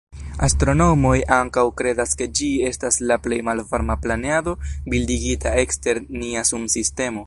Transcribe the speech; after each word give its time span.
Astronomoj 0.45 1.17
ankaŭ 1.35 1.65
kredas 1.81 2.17
ke 2.21 2.27
ĝi 2.39 2.49
estas 2.71 2.99
la 3.13 3.19
plej 3.27 3.39
malvarma 3.51 3.99
planedo 4.07 4.57
bildigita 4.95 5.57
ekster 5.67 6.05
nia 6.23 6.51
Sunsistemo. 6.55 7.19